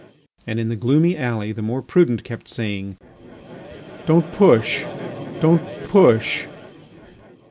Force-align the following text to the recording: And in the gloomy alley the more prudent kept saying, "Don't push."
And 0.47 0.59
in 0.59 0.69
the 0.69 0.75
gloomy 0.75 1.15
alley 1.15 1.51
the 1.51 1.61
more 1.61 1.83
prudent 1.83 2.23
kept 2.23 2.47
saying, 2.47 2.97
"Don't 4.07 4.31
push." 4.31 4.83